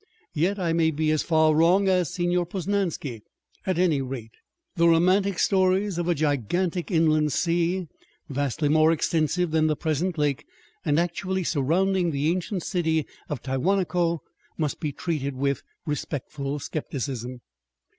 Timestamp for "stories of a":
5.37-6.15